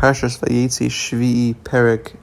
[0.00, 2.16] Parshas Vayetzi Shvi'i Perik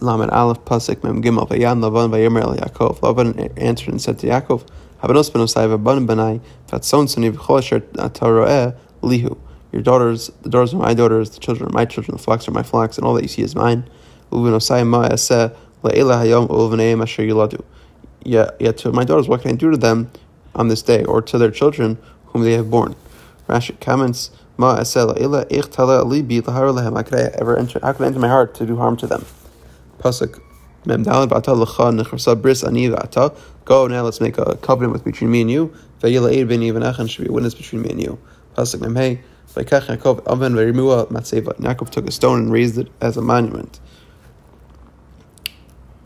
[0.00, 3.00] Lamed Aleph Pasik Mem Gimel Vayan Lavan Vayomer El Yaakov.
[3.00, 4.66] Lavan answered and said to Yaakov,
[5.02, 9.36] Habanos ben Osai v'aban benai v'atzon suni v'chol ataroeh lihu.
[9.70, 12.52] Your daughters, the daughters are my daughters, the children are my children, the flocks are
[12.52, 13.84] my flocks, and all that you see is mine.
[14.32, 17.62] Uven Osai ma eseh le'ela hayom uveneim asher yiladu.
[18.24, 20.10] Yet to my daughters, what can I do to them
[20.54, 21.98] on this day, or to their children
[22.28, 22.96] whom they have born?
[23.46, 24.30] Rashi comments,
[24.60, 26.94] Ma eseh le'ela ich tala libi lahar lehem.
[26.94, 29.06] How could I ever enter, how could I enter my heart to do harm to
[29.06, 29.24] them?
[30.00, 30.38] Pasuk
[30.84, 33.34] Mem Dalad V'ata L'cha Nechrasa Bris Ani V'ata
[33.64, 35.74] Go now, let's make a covenant with between me and you.
[36.00, 38.18] Ve'yila Eid B'ni V'nachan should be a witness between me and you.
[38.54, 39.22] Pasuk Mem Hey
[39.54, 41.58] V'kach Yaakov Aven V'rimua Matzeva.
[41.58, 43.80] Yaakov took a stone and raised it as a monument.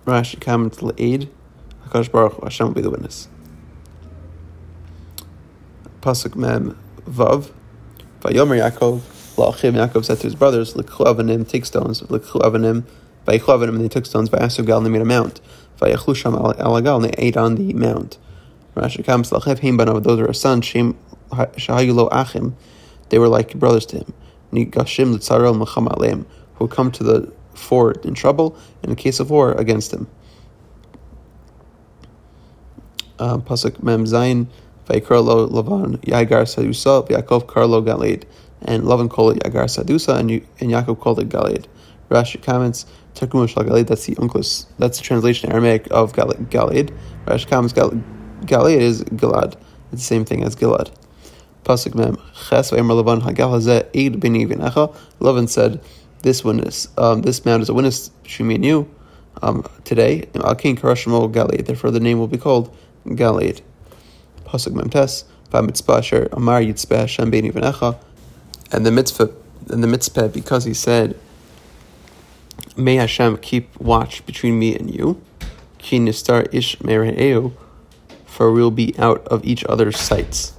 [0.07, 1.29] Rashi comments L'Eid
[1.89, 3.27] Hakadosh Baruch Hashem will be the witness.
[6.03, 7.51] Pasuk Mem Vav
[8.24, 9.01] Vayomer Yaakov
[9.37, 12.84] La'achim Yaakov said to his brothers L'kchu Avanim take stones L'kchu Avanim
[13.27, 15.42] Vayichlu Avanim and they took stones Vayasu Gal and they made a mount
[15.78, 18.16] Vayachlu Sham Alagal and they ate on the mount.
[18.75, 20.97] Rashi comes L'chev Heim Banav those are his sons Shem
[21.33, 22.56] Shahayulo Achim
[23.11, 24.14] they were like brothers to him.
[24.53, 29.28] Nigashim L'tzarel Mecham Aleim who come to the fort in trouble in a case of
[29.28, 30.09] war against him.
[33.19, 34.47] Uh, Pasuk Mem Zayin
[34.87, 38.25] Vayikra Lo Lavan Yagar Sadusa Yaakov Karlo Galed
[38.63, 41.67] and Lavan called it Yagar Sadusa and, and Yaakov called it Galed.
[42.11, 46.93] Rashi comments Takum Galed that's the uncle's that's the translation Aramaic of Galed.
[47.27, 49.55] Rashi comments Galed is Gilad.
[49.93, 50.93] It's the same thing as Gilad.
[51.65, 55.81] Pasuk Mem Ches Vaymer Lavan Hagal Hazeh Eid Bini V'Necha Lavan said
[56.21, 58.95] this witness um, this mount is a witness between me and you
[59.41, 60.29] um, today.
[60.35, 63.62] Akin Karashimo Galed therefore the name will be called Galed.
[64.45, 67.98] Pasuk Memtes, Vamitzpah Amar Yitzpeh Hashem Beini V'Necha,
[68.73, 69.33] and the Mitzpah,
[69.70, 71.19] and the Mitzpah, because he said,
[72.77, 75.20] May Hashem keep watch between me and you,
[75.78, 77.53] Ki Nistar Ish Mere'eu,
[78.27, 80.55] for we'll be out of each other's sights.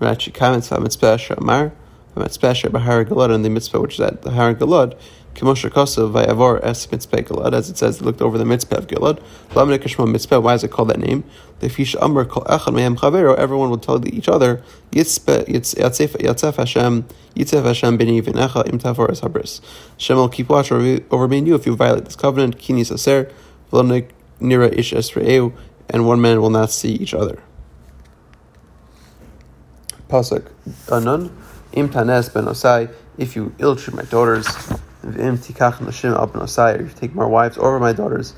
[0.00, 1.72] Rashi comments Vamitzpah Amar,
[2.18, 4.98] Vamitzpah Asher Bahar Galad, and the Mitzpah which is at the Har Galad,
[5.34, 9.22] Kemosher Kosav Vayavor Es Mitzpeh Gilad, as it says, looked over the Mitzpeh of Gilad.
[9.50, 11.22] Lamine Kishma Mitzpeh, why is it called that name?
[11.60, 17.04] The Fish Amr Kol Echad Mehem Chavero, everyone will tell each other, Yatzef Hashem,
[17.36, 19.60] Yitzef Hashem B'ni V'necha Im Tafor Es Habris.
[19.92, 23.32] Hashem will keep watch over, me and you if you violate this covenant, Kini Saser,
[23.70, 24.08] V'lonik
[24.40, 25.52] Nira Ish Esre'eu,
[25.88, 27.42] and one man will not see each other.
[30.08, 30.50] Pasuk
[30.86, 31.30] Anun,
[31.72, 34.46] Im Tanes Ben Osai, if you ill treat my daughters,
[35.04, 38.34] V'im tikach nashim al Osai, or if you take more wives over my daughters,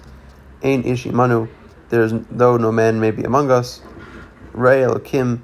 [0.62, 1.48] Ein ishi manu,
[1.88, 3.80] there is though no man may be among us.
[4.52, 5.40] Rei Elokim,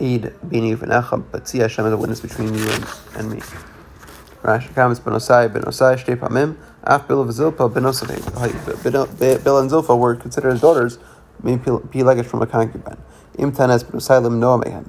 [0.00, 3.40] Eid bini v'necha, but see Hashem as a witness between you and, and me.
[4.42, 8.18] Rashi comments ben Osai ben Osai shtei pamim af Bil v'Zilpa ben Osai.
[9.44, 10.98] Bil and Zilpa were considered as daughters,
[11.44, 12.98] being pelegish from a concubine.
[13.38, 14.88] Im tanes ben Osai lim noah mehem.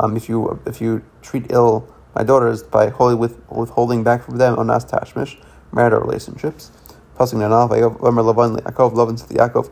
[0.00, 4.38] Um, if you if you treat ill my daughters by wholly with, withholding back from
[4.38, 5.36] them onas tashmish,
[5.72, 6.72] marital relationships.
[7.16, 9.70] Pasuk Nanal, Vayomer Lavan Yaakov, Lavan to Yaakov.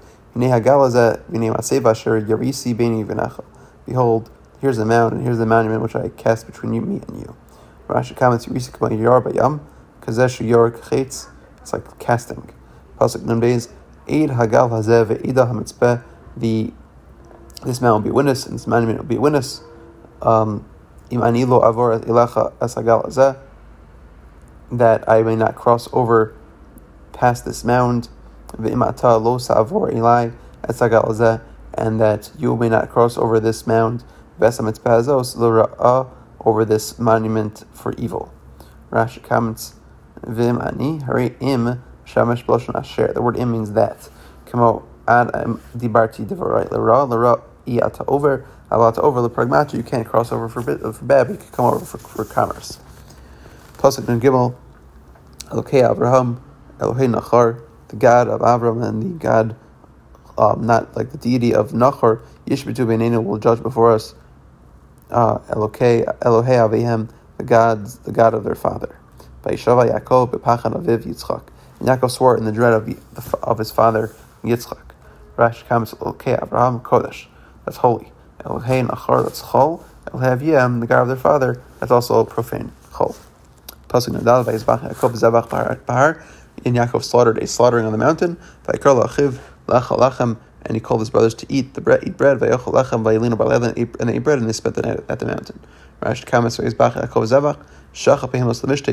[3.86, 4.30] Behold,
[4.60, 7.34] here's the mound, and here's the monument which I cast between you, me and you.
[7.88, 9.60] Rashi comments, Yarisi Kama Yar Bayam,
[10.02, 12.52] Kazesh Yor Chetz, it's like casting.
[13.00, 16.02] Pasuk Nun Eid Hagal Hazeh Ve'ida HaMitzpeh,
[17.64, 19.62] this man will be a witness, and this monument will be a witness.
[20.22, 20.64] Um,
[24.70, 26.34] that I may not cross over
[27.12, 28.08] past this mound,
[28.52, 31.40] v'imata lo sa'avor ilai asagal azeh,
[31.74, 34.04] and that you may not cross over this mound,
[36.40, 38.32] over this monument for evil.
[38.90, 39.74] Rashi comments,
[40.22, 43.12] v'im ani, hari im, shamash b'loshan asher.
[43.12, 44.08] The word im means that.
[44.46, 45.28] Kamo ad
[45.76, 50.62] dibarti divarai l'ra, l'ra iyata over, allowed over the pragmata, you can't cross over for,
[50.62, 52.78] for bad, but you can come over for, for commerce.
[53.78, 54.54] Pasuk Nun Gimel,
[55.46, 56.42] Elokei Abraham,
[56.78, 59.56] Elohei Nachar, the God of Abraham and the God,
[60.36, 64.14] um, not like the deity of Nachar, Yishbitu Beinenu will judge before us.
[65.10, 68.98] Uh, Elokei, Elohei Avihem, the God, the God of their father.
[69.42, 71.42] Vayishava Yaakov bepachan aviv Yitzchak.
[71.80, 74.14] And Yaakov swore in the dread of, of his father
[74.44, 74.82] Yitzchak.
[75.36, 77.26] Rash comes Elokei Abraham Kodesh.
[77.64, 78.12] That's holy.
[78.40, 79.82] Elohei Nachar, that's Chol.
[80.06, 82.70] Elohei Aviyam, the God of their father, that's also profane.
[82.90, 83.16] Chol.
[83.88, 86.24] Pasuk Nadal, Vayizbach Yaakov Zabach Bahar.
[86.64, 88.36] In Yaakov slaughtered a slaughtering on the mountain.
[88.66, 90.38] Vayikra Lachiv Lachalachem
[90.68, 93.62] and he called his brothers to eat the bread, eat bread, vayachol lechem, vayelinu barlev,
[94.00, 95.58] and they ate bread, and they spent the night at the mountain.
[96.00, 97.58] Rash Kamas Bach Yaakov Zevach,
[97.94, 98.90] Shach Apehemos Lemishte,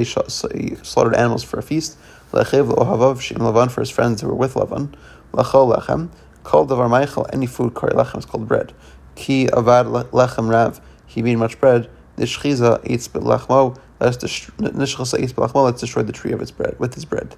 [0.57, 1.97] he slaughtered animals for a feast,
[2.31, 4.94] Lechev Ohavav Shim Lavan for his friends who were with Lavan,
[5.33, 6.09] Lachol Lechem,
[6.44, 8.74] called Davar Michael, any food, Kari Lechem is called bread.
[9.16, 16.32] Ki Avad Lechem Rav, he made much bread, Nishchiza eats Lachmo, let's destroy the tree
[16.32, 17.36] of its bread, with his bread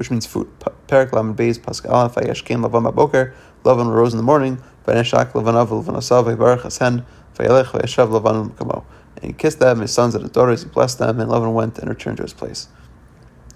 [0.00, 0.48] which means food.
[0.86, 3.34] Perak Lamed Beis Pascal Aleph Vayashkem Lavan Baboker
[3.64, 7.04] Lavan rose in the morning Vaneshak Lavanav Lavanasav Vayibarach Hasen
[7.36, 8.86] Vayelech Vayeshav Lavan Kamo.
[9.16, 11.78] And he kissed them, his sons and his daughters, he blessed them, and Lavan went
[11.78, 12.68] and returned to his place.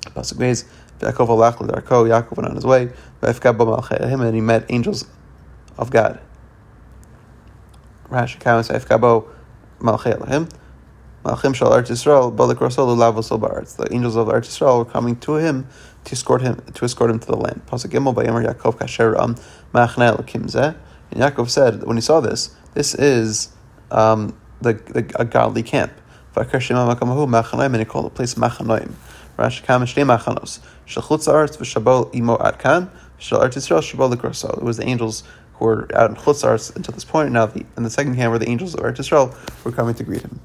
[0.02, 0.66] Pasuk Beis
[0.98, 2.90] Yaakov Alach Darko Yaakov went on his way
[3.22, 5.06] Vayefkab him and he met angels
[5.78, 6.20] of God.
[8.14, 9.28] Rashi Kamas Vayefkabo
[9.80, 10.48] Malchei Elohim.
[11.24, 13.76] Malchim Shal Eretz Yisrael, Balik Rasol Lavosol Ba'aretz.
[13.76, 15.66] The angels of Eretz Yisrael were coming to him
[16.04, 17.62] to escort him to escort him to the land.
[17.66, 19.34] Pasuk Gimel Bayomer Yaakov Kasher Am
[19.74, 20.76] Machne Elokim
[21.10, 23.48] And Yaakov said when he saw this, this is
[23.90, 25.92] um, the, the a godly camp.
[26.36, 28.92] And he called the place Machanoim.
[29.38, 30.60] Rashi Kamish Machanos.
[30.86, 32.90] Shalchutz Arts v'Shabol Imo Atkan.
[33.18, 34.58] Shal Eretz Yisrael Likrasol.
[34.58, 35.24] It was the angels
[35.54, 37.32] who were out in Chutz until this point.
[37.32, 39.34] Now, the, in the second hand were the angels of Eretz Yisrael
[39.64, 40.40] were coming to greet him.